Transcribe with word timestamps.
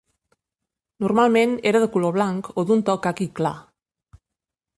Normalment 1.05 1.53
era 1.73 1.81
de 1.83 1.89
color 1.97 2.15
blanc 2.17 2.49
o 2.63 2.67
d'un 2.71 2.83
to 2.89 2.97
caqui 3.05 3.29
clar. 3.43 3.55